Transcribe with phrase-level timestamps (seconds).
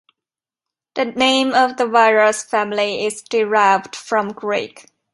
[0.95, 4.87] The name of the virus family is derived from Greek.